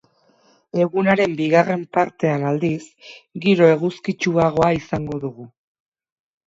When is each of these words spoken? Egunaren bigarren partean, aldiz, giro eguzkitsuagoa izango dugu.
Egunaren 0.85 1.35
bigarren 1.41 1.83
partean, 1.99 2.47
aldiz, 2.53 2.81
giro 3.47 3.71
eguzkitsuagoa 3.77 4.75
izango 4.83 5.25
dugu. 5.29 5.49